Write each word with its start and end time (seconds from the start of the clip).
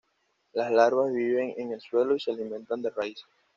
Las 0.53 0.71
larvas 0.71 1.13
viven 1.13 1.53
en 1.57 1.73
el 1.73 1.79
suelo 1.79 2.15
y 2.15 2.19
se 2.19 2.31
alimentan 2.31 2.81
de 2.81 2.89
raíces. 2.89 3.27